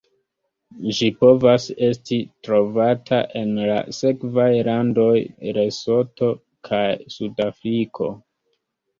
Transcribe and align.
Ĝi 0.99 1.07
povas 1.23 1.65
esti 1.87 2.15
trovata 2.47 3.19
en 3.41 3.51
la 3.71 3.75
sekvaj 3.97 4.47
landoj: 4.69 5.11
Lesoto 5.59 6.31
kaj 6.71 6.81
Sudafriko. 7.17 8.09